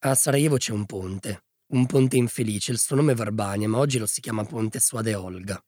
A 0.00 0.14
Sarajevo 0.14 0.58
c'è 0.58 0.70
un 0.70 0.86
ponte, 0.86 1.46
un 1.72 1.84
ponte 1.86 2.16
infelice, 2.16 2.70
il 2.70 2.78
suo 2.78 2.94
nome 2.94 3.12
è 3.12 3.14
Verbania, 3.16 3.68
ma 3.68 3.78
oggi 3.78 3.98
lo 3.98 4.06
si 4.06 4.20
chiama 4.20 4.44
Ponte 4.44 4.78
Suade 4.78 5.16
Olga. 5.16 5.60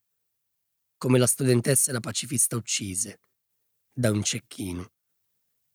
Come 0.97 1.19
la 1.19 1.27
studentessa 1.27 1.91
e 1.91 1.95
la 1.95 1.99
pacifista 1.99 2.55
uccise, 2.55 3.23
da 3.93 4.13
un 4.13 4.23
cecchino, 4.23 4.93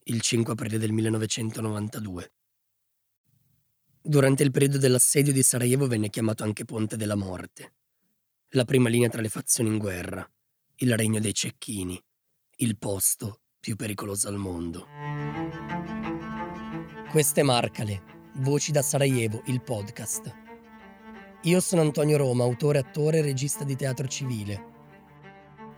il 0.04 0.22
5 0.22 0.54
aprile 0.54 0.78
del 0.78 0.92
1992. 0.92 2.32
Durante 4.00 4.42
il 4.42 4.50
periodo 4.50 4.78
dell'assedio 4.78 5.34
di 5.34 5.42
Sarajevo 5.42 5.86
venne 5.86 6.08
chiamato 6.08 6.42
anche 6.42 6.64
Ponte 6.64 6.96
della 6.96 7.14
Morte, 7.14 7.74
la 8.52 8.64
prima 8.64 8.88
linea 8.88 9.10
tra 9.10 9.20
le 9.20 9.28
fazioni 9.28 9.68
in 9.68 9.76
guerra, 9.76 10.26
il 10.76 10.96
regno 10.96 11.20
dei 11.20 11.34
cecchini, 11.34 12.02
il 12.56 12.78
posto 12.78 13.42
più 13.60 13.76
pericoloso 13.76 14.28
al 14.28 14.36
mondo. 14.36 14.86
Queste 17.10 17.42
Marcale, 17.42 18.15
Voci 18.40 18.70
da 18.70 18.82
Sarajevo, 18.82 19.40
il 19.46 19.62
podcast. 19.62 20.30
Io 21.44 21.58
sono 21.60 21.80
Antonio 21.80 22.18
Roma, 22.18 22.44
autore, 22.44 22.80
attore 22.80 23.18
e 23.18 23.22
regista 23.22 23.64
di 23.64 23.76
teatro 23.76 24.06
civile. 24.06 24.64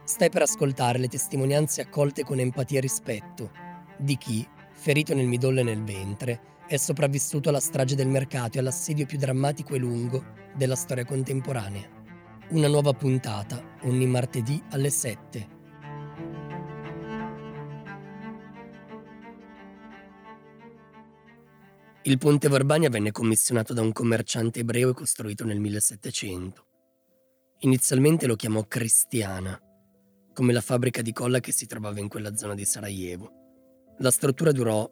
Stai 0.03 0.29
per 0.29 0.43
ascoltare 0.43 0.99
le 0.99 1.07
testimonianze 1.07 1.83
accolte 1.83 2.25
con 2.25 2.41
empatia 2.41 2.79
e 2.79 2.81
rispetto 2.81 3.53
di 3.97 4.17
chi, 4.17 4.45
ferito 4.73 5.15
nel 5.15 5.29
midollo 5.29 5.61
e 5.61 5.63
nel 5.63 5.85
ventre, 5.85 6.41
è 6.67 6.77
sopravvissuto 6.77 7.49
alla 7.49 7.61
strage 7.61 7.95
del 7.95 8.09
mercato 8.09 8.57
e 8.57 8.61
all'assedio 8.61 9.07
più 9.07 9.19
drammatico 9.19 9.77
e 9.77 9.79
lungo 9.79 10.25
della 10.57 10.75
storia 10.75 11.05
contemporanea. 11.05 11.89
Una 12.49 12.67
nuova 12.67 12.93
puntata 12.93 13.63
ogni 13.83 14.07
martedì 14.07 14.61
alle 14.71 14.91
7 14.91 15.58
Il 22.09 22.17
ponte 22.17 22.49
Verbania 22.49 22.89
venne 22.89 23.13
commissionato 23.13 23.75
da 23.75 23.83
un 23.83 23.93
commerciante 23.93 24.61
ebreo 24.61 24.89
e 24.89 24.95
costruito 24.95 25.45
nel 25.45 25.61
1700. 25.61 26.67
Inizialmente 27.59 28.27
lo 28.27 28.35
chiamò 28.35 28.67
Cristiana, 28.67 29.61
come 30.33 30.55
la 30.55 30.63
fabbrica 30.63 31.03
di 31.03 31.13
colla 31.13 31.41
che 31.41 31.53
si 31.53 31.67
trovava 31.67 32.01
in 32.01 32.09
quella 32.09 32.35
zona 32.35 32.55
di 32.55 32.65
Sarajevo. 32.65 33.31
La 33.99 34.11
struttura 34.11 34.53
durò 34.53 34.89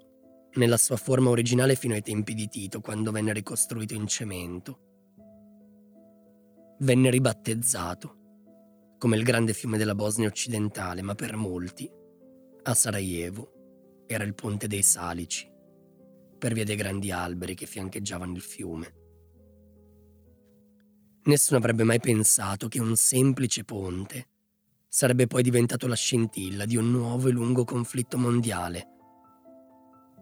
nella 0.57 0.77
sua 0.77 0.99
forma 0.99 1.31
originale 1.31 1.75
fino 1.75 1.95
ai 1.95 2.03
tempi 2.03 2.35
di 2.35 2.49
Tito, 2.49 2.83
quando 2.83 3.11
venne 3.13 3.33
ricostruito 3.33 3.95
in 3.95 4.07
cemento. 4.07 4.81
Venne 6.81 7.09
ribattezzato 7.09 8.95
come 8.99 9.17
il 9.17 9.23
grande 9.23 9.55
fiume 9.55 9.79
della 9.79 9.95
Bosnia 9.95 10.29
occidentale, 10.29 11.01
ma 11.01 11.15
per 11.15 11.35
molti, 11.35 11.91
a 12.65 12.75
Sarajevo, 12.75 14.05
era 14.07 14.23
il 14.23 14.35
ponte 14.35 14.67
dei 14.67 14.83
Salici 14.83 15.55
per 16.39 16.53
via 16.53 16.65
dei 16.65 16.77
grandi 16.77 17.11
alberi 17.11 17.55
che 17.55 17.67
fiancheggiavano 17.67 18.35
il 18.35 18.41
fiume. 18.41 18.95
Nessuno 21.25 21.59
avrebbe 21.59 21.83
mai 21.83 21.99
pensato 21.99 22.69
che 22.69 22.81
un 22.81 22.95
semplice 22.95 23.65
ponte 23.65 24.29
sarebbe 24.89 25.27
poi 25.27 25.43
diventato 25.43 25.87
la 25.87 25.97
scintilla 25.97 26.65
di 26.65 26.77
un 26.77 26.91
nuovo 26.91 27.29
e 27.29 27.33
lungo 27.33 27.65
conflitto 27.65 28.17
mondiale 28.17 28.89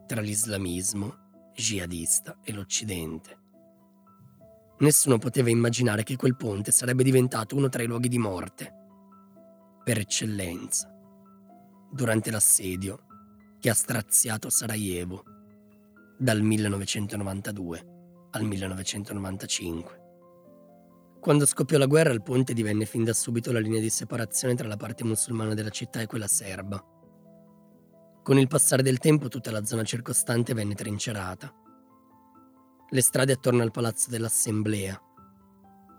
tra 0.07 0.21
l'islamismo 0.21 1.51
jihadista 1.55 2.39
e 2.43 2.53
l'Occidente. 2.53 3.43
Nessuno 4.79 5.19
poteva 5.19 5.51
immaginare 5.51 6.03
che 6.03 6.17
quel 6.17 6.37
ponte 6.37 6.73
sarebbe 6.73 7.05
diventato 7.05 7.55
uno 7.55 7.69
tra 7.69 7.83
i 7.83 7.87
luoghi 7.87 8.09
di 8.09 8.19
morte, 8.19 8.73
per 9.85 9.99
eccellenza, 9.99 10.91
durante 11.91 12.31
l'assedio 12.31 13.07
che 13.61 13.71
ha 13.71 13.75
straziato 13.75 14.51
Sarajevo 14.51 15.34
dal 16.25 16.41
1992 16.41 17.87
al 18.31 18.45
1995. 18.45 20.01
Quando 21.21 21.45
scoppiò 21.45 21.77
la 21.77 21.85
guerra 21.85 22.15
il 22.15 22.23
ponte 22.23 22.55
divenne 22.55 22.87
fin 22.87 23.05
da 23.05 23.13
subito 23.13 23.53
la 23.53 23.59
linea 23.59 23.79
di 23.81 23.91
separazione 23.91 24.55
tra 24.55 24.67
la 24.67 24.79
parte 24.79 25.05
musulmana 25.05 25.53
della 25.53 25.69
città 25.69 26.01
e 26.01 26.07
quella 26.07 26.27
serba. 26.27 26.83
Con 28.23 28.39
il 28.39 28.49
passare 28.49 28.83
del 28.83 28.97
tempo 28.97 29.29
tutta 29.29 29.51
la 29.51 29.67
zona 29.67 29.83
circostante 29.83 30.55
venne 30.55 30.75
trincerata. 30.75 31.53
Le 32.89 33.03
strade 33.03 33.33
attorno 33.35 33.63
al 33.63 33.71
palazzo 33.71 34.09
dell'Assemblea, 34.09 34.99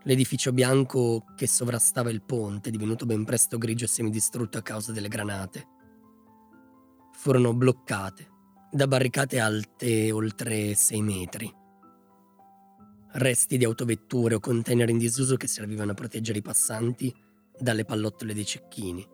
l'edificio 0.05 0.51
bianco 0.51 1.23
che 1.35 1.47
sovrastava 1.47 2.09
il 2.09 2.23
ponte, 2.23 2.71
divenuto 2.71 3.05
ben 3.05 3.25
presto 3.25 3.59
grigio 3.59 3.85
e 3.85 3.89
semidistrutto 3.89 4.57
a 4.57 4.63
causa 4.63 4.91
delle 4.91 5.07
granate, 5.07 5.67
furono 7.11 7.53
bloccate 7.53 8.33
da 8.75 8.87
barricate 8.87 9.39
alte 9.39 10.11
oltre 10.11 10.75
6 10.75 11.01
metri. 11.01 11.49
Resti 13.13 13.57
di 13.57 13.63
autovetture 13.63 14.35
o 14.35 14.41
container 14.41 14.89
in 14.89 14.97
disuso 14.97 15.37
che 15.37 15.47
servivano 15.47 15.91
a 15.91 15.93
proteggere 15.93 16.39
i 16.39 16.41
passanti 16.41 17.15
dalle 17.57 17.85
pallottole 17.85 18.33
dei 18.33 18.43
cecchini. 18.43 19.07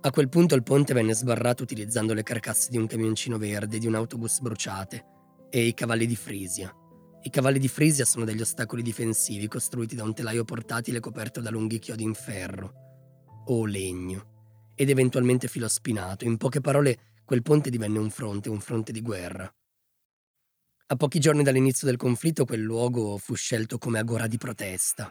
A 0.00 0.10
quel 0.10 0.28
punto 0.28 0.56
il 0.56 0.64
ponte 0.64 0.92
venne 0.92 1.14
sbarrato 1.14 1.62
utilizzando 1.62 2.14
le 2.14 2.24
carcasse 2.24 2.70
di 2.70 2.78
un 2.78 2.88
camioncino 2.88 3.38
verde, 3.38 3.78
di 3.78 3.86
un 3.86 3.94
autobus 3.94 4.40
bruciate 4.40 5.04
e 5.48 5.64
i 5.64 5.74
cavalli 5.74 6.06
di 6.06 6.16
Frisia. 6.16 6.74
I 7.22 7.30
cavalli 7.30 7.60
di 7.60 7.68
Frisia 7.68 8.04
sono 8.04 8.24
degli 8.24 8.40
ostacoli 8.40 8.82
difensivi 8.82 9.46
costruiti 9.46 9.94
da 9.94 10.02
un 10.02 10.14
telaio 10.14 10.42
portatile 10.42 10.98
coperto 10.98 11.40
da 11.40 11.50
lunghi 11.50 11.78
chiodi 11.78 12.02
in 12.02 12.14
ferro 12.14 12.72
o 13.46 13.64
legno 13.66 14.72
ed 14.74 14.90
eventualmente 14.90 15.46
filo 15.46 15.68
spinato. 15.68 16.24
In 16.24 16.38
poche 16.38 16.60
parole, 16.60 17.11
quel 17.32 17.42
ponte 17.42 17.70
divenne 17.70 17.98
un 17.98 18.10
fronte, 18.10 18.50
un 18.50 18.60
fronte 18.60 18.92
di 18.92 19.00
guerra. 19.00 19.50
A 20.88 20.96
pochi 20.96 21.18
giorni 21.18 21.42
dall'inizio 21.42 21.86
del 21.86 21.96
conflitto 21.96 22.44
quel 22.44 22.60
luogo 22.60 23.16
fu 23.16 23.34
scelto 23.34 23.78
come 23.78 23.98
agora 23.98 24.26
di 24.26 24.36
protesta. 24.36 25.10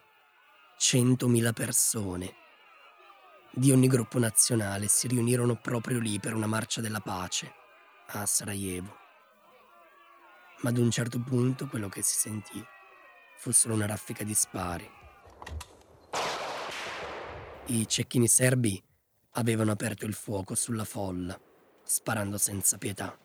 Centomila 0.77 1.51
persone 1.51 2.31
di 3.55 3.71
ogni 3.71 3.87
gruppo 3.87 4.19
nazionale 4.19 4.87
si 4.87 5.07
riunirono 5.07 5.59
proprio 5.59 5.97
lì 5.97 6.19
per 6.19 6.35
una 6.35 6.45
marcia 6.45 6.79
della 6.79 6.99
pace 6.99 7.51
a 8.09 8.23
Sarajevo. 8.27 8.95
Ma 10.61 10.69
ad 10.69 10.77
un 10.77 10.91
certo 10.91 11.19
punto 11.23 11.65
quello 11.65 11.89
che 11.89 12.03
si 12.03 12.19
sentì 12.19 12.63
fu 13.39 13.49
solo 13.49 13.73
una 13.73 13.87
raffica 13.87 14.23
di 14.23 14.35
spari. 14.35 14.87
I 17.65 17.87
cecchini 17.87 18.27
serbi 18.27 18.79
avevano 19.31 19.71
aperto 19.71 20.05
il 20.05 20.13
fuoco 20.13 20.53
sulla 20.53 20.85
folla 20.85 21.35
sparando 21.91 22.37
senza 22.37 22.77
pietà. 22.77 23.19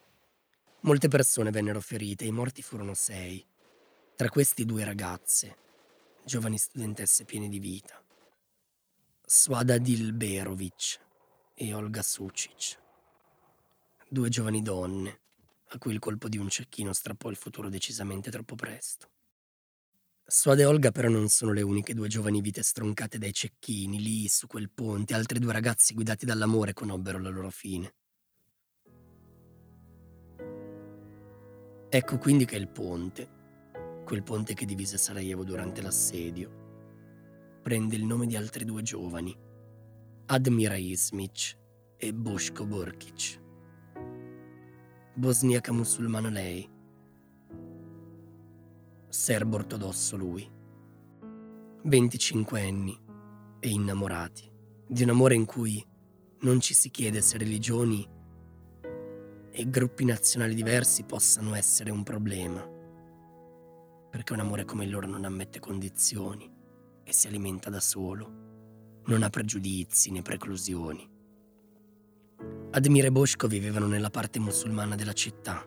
Molte 0.81 1.07
persone 1.07 1.53
vennero 1.53 1.81
ferite, 1.81 2.25
i 2.25 2.33
morti 2.33 2.63
furono 2.63 2.95
sei. 2.95 3.47
Tra 4.17 4.29
questi 4.29 4.65
due 4.65 4.83
ragazze, 4.83 5.57
giovani 6.25 6.59
studentesse 6.59 7.25
piene 7.25 7.49
di 7.49 7.61
vita. 7.61 8.03
Suada 9.25 9.79
Dilberovic 9.79 10.99
e 11.55 11.75
Olga 11.75 12.03
Sucic. 12.03 12.77
Due 14.09 14.29
giovani 14.31 14.63
donne, 14.63 15.21
a 15.69 15.79
cui 15.79 15.93
il 15.93 16.01
colpo 16.01 16.29
di 16.29 16.37
un 16.37 16.49
cecchino 16.49 16.93
strappò 16.93 17.31
il 17.31 17.37
futuro 17.37 17.69
decisamente 17.69 18.33
troppo 18.33 18.57
presto. 18.57 19.11
Suada 20.27 20.63
e 20.63 20.65
Olga 20.65 20.91
però 20.91 21.09
non 21.09 21.29
sono 21.29 21.53
le 21.53 21.63
uniche 21.63 21.95
due 21.95 22.09
giovani 22.09 22.41
vite 22.41 22.65
stroncate 22.65 23.17
dai 23.19 23.33
cecchini, 23.33 24.03
lì 24.03 24.27
su 24.27 24.49
quel 24.49 24.71
ponte, 24.71 25.15
altri 25.15 25.39
due 25.39 25.53
ragazzi 25.53 25.95
guidati 25.95 26.27
dall'amore 26.27 26.73
conobbero 26.73 27.21
la 27.21 27.29
loro 27.29 27.51
fine. 27.51 27.95
Ecco 31.97 32.19
quindi 32.19 32.45
che 32.45 32.57
il 32.57 32.69
ponte, 32.69 33.27
quel 34.05 34.23
ponte 34.23 34.53
che 34.53 34.67
divise 34.67 34.99
Sarajevo 34.99 35.45
durante 35.45 35.81
l'assedio, 35.81 37.61
prende 37.63 37.97
il 37.97 38.05
nome 38.05 38.27
di 38.27 38.37
altri 38.37 38.67
due 38.67 38.83
giovani, 38.83 39.35
Admira 40.27 40.77
Ismic 40.77 41.57
e 41.97 42.13
Boško 42.13 42.67
Borkic. 42.67 43.41
Bosniaca 45.15 45.73
musulmano 45.73 46.29
lei, 46.29 46.69
serbo 49.09 49.57
ortodosso 49.57 50.19
lui. 50.19 50.47
25 51.83 52.61
anni 52.61 53.01
e 53.59 53.71
innamorati 53.71 54.53
di 54.87 55.03
un 55.03 55.09
amore 55.09 55.35
in 55.35 55.47
cui 55.47 55.83
non 56.41 56.61
ci 56.61 56.75
si 56.75 56.91
chiede 56.91 57.23
se 57.23 57.39
religioni 57.39 58.07
e 59.59 59.71
gruppi 59.71 60.05
nazionali 60.05 60.55
diversi 60.55 61.05
possano 61.05 61.55
essere 61.55 61.91
un 61.91 62.03
problema. 62.03 62.61
Perché 64.11 64.35
un 64.35 64.41
amore 64.41 64.67
come 64.67 64.85
il 64.85 64.91
loro 64.91 65.07
non 65.07 65.25
ammette 65.25 65.61
condizioni 65.61 66.53
e 67.03 67.13
si 67.15 67.27
alimenta 67.27 67.71
da 67.71 67.81
solo, 67.81 69.01
non 69.07 69.23
ha 69.23 69.31
pregiudizi 69.31 70.11
né 70.11 70.21
preclusioni. 70.21 71.09
Admir 72.73 73.07
e 73.07 73.11
Bosco 73.11 73.49
vivevano 73.49 73.87
nella 73.87 74.11
parte 74.11 74.39
musulmana 74.39 74.95
della 74.95 75.15
città. 75.15 75.67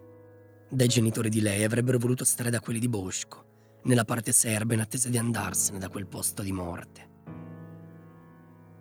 Dai 0.69 0.87
genitori 0.87 1.29
di 1.29 1.41
lei 1.41 1.63
avrebbero 1.63 1.97
voluto 1.97 2.23
stare 2.23 2.51
da 2.51 2.59
quelli 2.59 2.79
di 2.79 2.89
Bosco, 2.89 3.79
nella 3.85 4.05
parte 4.05 4.31
serba 4.31 4.75
in 4.75 4.81
attesa 4.81 5.09
di 5.09 5.17
andarsene 5.17 5.79
da 5.79 5.89
quel 5.89 6.05
posto 6.05 6.43
di 6.43 6.51
morte. 6.51 7.09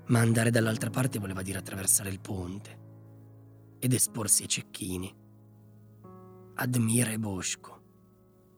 Ma 0.09 0.21
andare 0.21 0.51
dall'altra 0.51 0.91
parte 0.91 1.19
voleva 1.19 1.41
dire 1.41 1.57
attraversare 1.57 2.11
il 2.11 2.21
ponte 2.21 2.88
ed 3.79 3.93
esporsi 3.93 4.43
ai 4.43 4.49
cecchini. 4.49 5.15
Admira 6.55 7.11
e 7.11 7.19
Bosco 7.19 7.79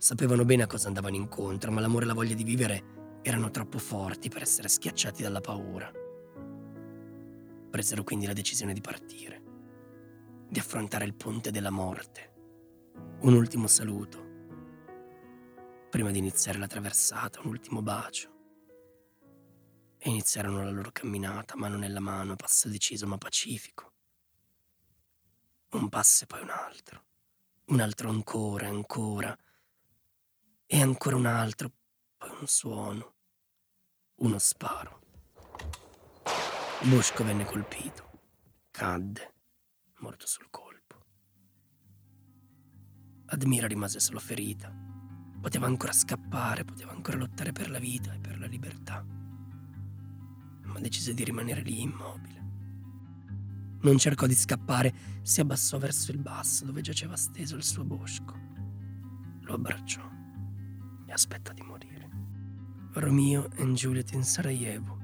Sapevano 0.00 0.46
bene 0.46 0.62
a 0.62 0.66
cosa 0.66 0.88
andavano 0.88 1.16
incontro, 1.16 1.70
ma 1.70 1.82
l'amore 1.82 2.04
e 2.04 2.06
la 2.06 2.14
voglia 2.14 2.32
di 2.32 2.42
vivere 2.42 3.18
erano 3.20 3.50
troppo 3.50 3.76
forti 3.76 4.30
per 4.30 4.40
essere 4.40 4.66
schiacciati 4.66 5.22
dalla 5.22 5.42
paura. 5.42 5.92
Presero 7.68 8.02
quindi 8.02 8.24
la 8.24 8.32
decisione 8.32 8.72
di 8.72 8.80
partire, 8.80 9.42
di 10.48 10.58
affrontare 10.58 11.04
il 11.04 11.12
ponte 11.12 11.50
della 11.50 11.68
morte. 11.68 12.32
Un 13.20 13.34
ultimo 13.34 13.66
saluto, 13.66 14.24
prima 15.90 16.10
di 16.10 16.16
iniziare 16.16 16.58
la 16.58 16.66
traversata, 16.66 17.40
un 17.40 17.48
ultimo 17.48 17.82
bacio. 17.82 18.30
E 19.98 20.08
iniziarono 20.08 20.64
la 20.64 20.70
loro 20.70 20.88
camminata, 20.92 21.58
mano 21.58 21.76
nella 21.76 22.00
mano, 22.00 22.36
passo 22.36 22.70
deciso 22.70 23.06
ma 23.06 23.18
pacifico. 23.18 23.89
Un 25.72 25.88
passo 25.88 26.24
e 26.24 26.26
poi 26.26 26.42
un 26.42 26.50
altro, 26.50 27.04
un 27.66 27.80
altro 27.80 28.10
ancora 28.10 28.66
ancora, 28.66 29.36
e 30.66 30.80
ancora 30.82 31.14
un 31.14 31.26
altro, 31.26 31.70
poi 32.16 32.30
un 32.40 32.46
suono, 32.48 33.14
uno 34.16 34.38
sparo. 34.38 35.00
Busco 36.82 37.22
venne 37.22 37.44
colpito, 37.44 38.10
cadde, 38.72 39.34
morto 39.98 40.26
sul 40.26 40.50
colpo. 40.50 41.06
Admira 43.26 43.68
rimase 43.68 44.00
solo 44.00 44.18
ferita. 44.18 44.74
Poteva 45.40 45.66
ancora 45.66 45.92
scappare, 45.92 46.64
poteva 46.64 46.90
ancora 46.90 47.16
lottare 47.16 47.52
per 47.52 47.70
la 47.70 47.78
vita 47.78 48.12
e 48.12 48.18
per 48.18 48.40
la 48.40 48.46
libertà. 48.46 49.04
Ma 50.62 50.80
decise 50.80 51.14
di 51.14 51.22
rimanere 51.22 51.62
lì 51.62 51.80
immobile. 51.82 52.49
Non 53.82 53.98
cercò 53.98 54.26
di 54.26 54.34
scappare, 54.34 54.92
si 55.22 55.40
abbassò 55.40 55.78
verso 55.78 56.10
il 56.10 56.18
basso 56.18 56.64
dove 56.64 56.80
giaceva 56.80 57.16
steso 57.16 57.56
il 57.56 57.64
suo 57.64 57.84
bosco. 57.84 58.34
Lo 59.40 59.54
abbracciò 59.54 60.02
e 61.06 61.12
aspetta 61.12 61.52
di 61.52 61.62
morire. 61.62 62.08
Romeo 62.92 63.50
e 63.52 63.64
Juliet 63.72 64.12
in 64.12 64.22
Sarajevo, 64.22 64.98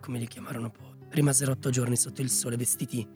come 0.00 0.18
li 0.18 0.26
chiamarono 0.26 0.70
poi, 0.70 0.94
rimasero 1.10 1.52
otto 1.52 1.70
giorni 1.70 1.96
sotto 1.96 2.22
il 2.22 2.30
sole 2.30 2.56
vestiti 2.56 3.06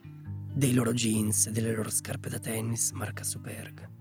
dei 0.53 0.73
loro 0.73 0.93
jeans 0.93 1.47
e 1.47 1.53
delle 1.53 1.75
loro 1.75 1.91
scarpe 1.91 2.29
da 2.29 2.39
tennis 2.39 2.91
marca 2.91 3.23
Superga 3.23 4.01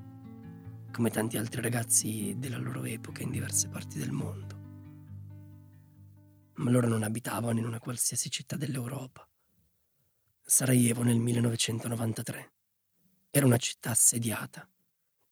come 1.00 1.12
tanti 1.12 1.38
altri 1.38 1.62
ragazzi 1.62 2.36
della 2.38 2.58
loro 2.58 2.84
epoca 2.84 3.24
in 3.24 3.32
diverse 3.32 3.70
parti 3.70 3.98
del 4.00 4.12
mondo. 4.12 4.58
Ma 6.56 6.70
loro 6.70 6.90
non 6.90 7.04
abitavano 7.04 7.60
in 7.60 7.66
una 7.66 7.80
qualsiasi 7.80 8.30
città 8.30 8.58
dell'Europa. 8.58 9.29
Sarajevo 10.50 11.04
nel 11.04 11.20
1993 11.20 12.54
era 13.30 13.46
una 13.46 13.58
città 13.58 13.92
assediata, 13.92 14.68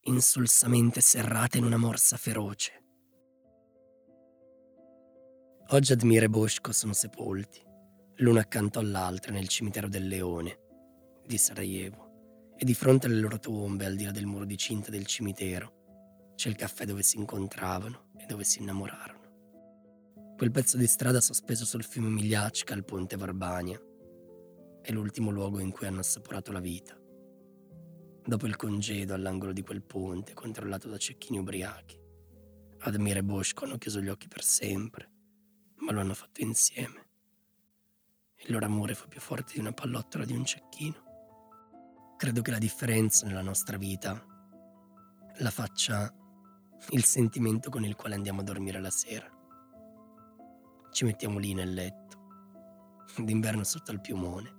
insulsamente 0.02 1.00
serrata 1.00 1.58
in 1.58 1.64
una 1.64 1.76
morsa 1.76 2.16
feroce. 2.16 2.84
Oggi 5.70 5.92
Admir 5.92 6.22
e 6.22 6.28
Bosco 6.28 6.70
sono 6.70 6.92
sepolti, 6.92 7.60
l'uno 8.18 8.38
accanto 8.38 8.78
all'altra 8.78 9.32
nel 9.32 9.48
cimitero 9.48 9.88
del 9.88 10.06
Leone 10.06 10.58
di 11.26 11.36
Sarajevo 11.36 12.52
e 12.56 12.64
di 12.64 12.74
fronte 12.74 13.08
alle 13.08 13.18
loro 13.18 13.40
tombe, 13.40 13.86
al 13.86 13.96
di 13.96 14.04
là 14.04 14.12
del 14.12 14.26
muro 14.26 14.44
di 14.44 14.56
cinta 14.56 14.92
del 14.92 15.04
cimitero, 15.04 16.34
c'è 16.36 16.48
il 16.48 16.54
caffè 16.54 16.84
dove 16.84 17.02
si 17.02 17.16
incontravano 17.16 18.12
e 18.18 18.24
dove 18.26 18.44
si 18.44 18.60
innamorarono. 18.60 20.34
Quel 20.36 20.52
pezzo 20.52 20.76
di 20.76 20.86
strada 20.86 21.20
sospeso 21.20 21.64
sul 21.64 21.82
fiume 21.82 22.08
Migliacca 22.08 22.72
al 22.72 22.84
ponte 22.84 23.16
Varbania 23.16 23.82
è 24.80 24.92
l'ultimo 24.92 25.30
luogo 25.30 25.58
in 25.58 25.70
cui 25.70 25.86
hanno 25.86 26.00
assaporato 26.00 26.52
la 26.52 26.60
vita. 26.60 26.96
Dopo 28.24 28.46
il 28.46 28.56
congedo 28.56 29.14
all'angolo 29.14 29.52
di 29.52 29.62
quel 29.62 29.82
ponte, 29.82 30.34
controllato 30.34 30.88
da 30.88 30.98
cecchini 30.98 31.38
ubriachi, 31.38 31.98
Admir 32.80 33.16
e 33.16 33.24
Bosco 33.24 33.64
hanno 33.64 33.78
chiuso 33.78 34.00
gli 34.00 34.08
occhi 34.08 34.28
per 34.28 34.42
sempre, 34.44 35.10
ma 35.76 35.92
lo 35.92 36.00
hanno 36.00 36.14
fatto 36.14 36.42
insieme. 36.42 37.06
Il 38.36 38.52
loro 38.52 38.66
amore 38.66 38.94
fu 38.94 39.08
più 39.08 39.20
forte 39.20 39.54
di 39.54 39.60
una 39.60 39.72
pallottola 39.72 40.24
di 40.24 40.32
un 40.32 40.44
cecchino. 40.44 41.06
Credo 42.16 42.40
che 42.42 42.50
la 42.50 42.58
differenza 42.58 43.26
nella 43.26 43.42
nostra 43.42 43.76
vita 43.76 44.24
la 45.38 45.50
faccia 45.50 46.12
il 46.90 47.04
sentimento 47.04 47.70
con 47.70 47.84
il 47.84 47.96
quale 47.96 48.14
andiamo 48.14 48.40
a 48.40 48.44
dormire 48.44 48.80
la 48.80 48.90
sera. 48.90 49.28
Ci 50.90 51.04
mettiamo 51.04 51.38
lì 51.38 51.54
nel 51.54 51.72
letto, 51.72 53.06
d'inverno 53.16 53.64
sotto 53.64 53.90
al 53.90 54.00
piumone. 54.00 54.57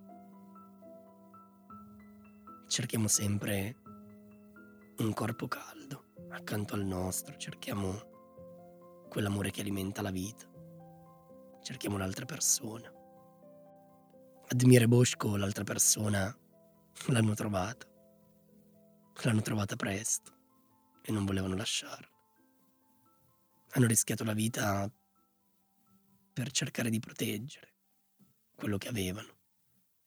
Cerchiamo 2.70 3.10
sempre 3.10 3.76
un 5.00 5.12
corpo 5.14 5.50
caldo 5.50 6.14
accanto 6.30 6.76
al 6.76 6.86
nostro, 6.86 7.36
cerchiamo 7.36 9.08
quell'amore 9.10 9.52
che 9.52 9.60
alimenta 9.60 10.02
la 10.02 10.12
vita, 10.12 10.50
cerchiamo 11.62 11.98
l'altra 11.98 12.24
persona. 12.24 12.90
Admire 14.48 14.88
Bosco, 14.88 15.36
l'altra 15.36 15.66
persona, 15.66 16.34
L'hanno 17.08 17.34
trovata. 17.34 17.88
L'hanno 19.24 19.42
trovata 19.42 19.76
presto 19.76 20.32
e 21.02 21.12
non 21.12 21.26
volevano 21.26 21.56
lasciarla. 21.56 22.08
Hanno 23.72 23.88
rischiato 23.88 24.24
la 24.24 24.34
vita 24.34 24.90
per 26.34 26.52
cercare 26.52 26.90
di 26.90 27.00
proteggere 27.00 27.74
quello 28.56 28.78
che 28.78 28.88
avevano 28.90 29.38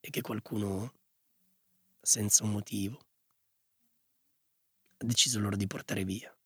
e 0.00 0.10
che 0.10 0.20
qualcuno, 0.20 0.92
senza 2.02 2.42
un 2.42 2.50
motivo, 2.50 2.98
ha 4.98 5.04
deciso 5.04 5.38
loro 5.38 5.56
di 5.56 5.68
portare 5.68 6.04
via. 6.04 6.36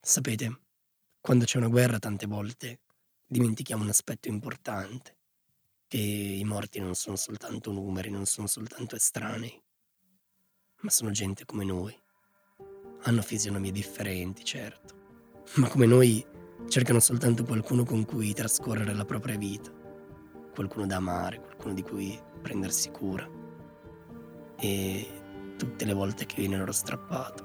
Sapete, 0.00 0.60
quando 1.20 1.44
c'è 1.44 1.58
una 1.58 1.68
guerra 1.68 1.98
tante 1.98 2.26
volte 2.26 2.80
dimentichiamo 3.26 3.84
un 3.84 3.88
aspetto 3.90 4.28
importante 4.28 5.16
che 5.86 5.98
i 5.98 6.44
morti 6.44 6.80
non 6.80 6.94
sono 6.94 7.16
soltanto 7.16 7.70
numeri, 7.70 8.10
non 8.10 8.26
sono 8.26 8.46
soltanto 8.46 8.96
estranei, 8.96 9.62
ma 10.80 10.90
sono 10.90 11.10
gente 11.10 11.44
come 11.44 11.64
noi. 11.64 11.96
Hanno 13.02 13.22
fisionomie 13.22 13.72
differenti, 13.72 14.44
certo, 14.44 15.42
ma 15.56 15.68
come 15.68 15.86
noi 15.86 16.24
cercano 16.68 17.00
soltanto 17.00 17.44
qualcuno 17.44 17.84
con 17.84 18.04
cui 18.04 18.32
trascorrere 18.32 18.94
la 18.94 19.04
propria 19.04 19.36
vita, 19.36 19.70
qualcuno 20.52 20.86
da 20.86 20.96
amare, 20.96 21.40
qualcuno 21.40 21.74
di 21.74 21.82
cui 21.82 22.20
prendersi 22.42 22.90
cura. 22.90 23.39
E 24.60 25.08
tutte 25.56 25.84
le 25.84 25.92
volte 25.92 26.26
che 26.26 26.36
viene 26.36 26.56
loro 26.56 26.72
strappato, 26.72 27.44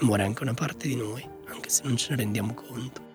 muore 0.00 0.22
anche 0.22 0.42
una 0.42 0.54
parte 0.54 0.88
di 0.88 0.96
noi, 0.96 1.26
anche 1.46 1.68
se 1.68 1.82
non 1.84 1.96
ce 1.96 2.10
ne 2.10 2.16
rendiamo 2.16 2.54
conto. 2.54 3.13